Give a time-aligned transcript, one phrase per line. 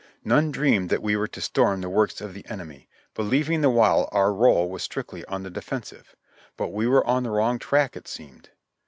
[0.25, 4.09] None dreamed that we were to storm the works of the enemy, believing the while
[4.11, 6.15] our role was strictly on the defensive.
[6.57, 8.49] But we were on the wrong track it seemed.